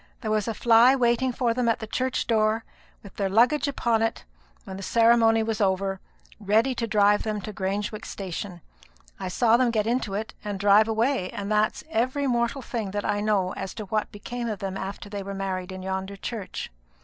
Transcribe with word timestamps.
There 0.21 0.31
was 0.31 0.47
a 0.47 0.55
fly 0.55 0.95
waiting 0.95 1.31
for 1.31 1.53
them 1.53 1.69
at 1.69 1.77
the 1.77 1.85
church 1.85 2.25
door, 2.25 2.65
with 3.03 3.17
their 3.17 3.29
luggage 3.29 3.67
upon 3.67 4.01
it, 4.01 4.25
when 4.63 4.77
the 4.77 4.81
ceremony 4.81 5.43
was 5.43 5.61
over, 5.61 5.99
ready 6.39 6.73
to 6.73 6.87
drive 6.87 7.21
them 7.21 7.39
to 7.41 7.53
Grangewick 7.53 8.03
station. 8.07 8.61
I 9.19 9.27
saw 9.27 9.57
them 9.57 9.69
get 9.69 9.85
into 9.85 10.15
it 10.15 10.33
and 10.43 10.59
drive 10.59 10.87
away; 10.87 11.29
and 11.29 11.51
that's 11.51 11.83
every 11.87 12.25
mortal 12.25 12.63
thing 12.63 12.89
that 12.89 13.05
I 13.05 13.21
know 13.21 13.53
as 13.53 13.75
to 13.75 13.85
what 13.85 14.11
became 14.11 14.49
of 14.49 14.57
them 14.57 14.75
after 14.75 15.07
they 15.07 15.21
were 15.21 15.35
married 15.35 15.71
in 15.71 15.83
yonder 15.83 16.15
church." 16.15 16.71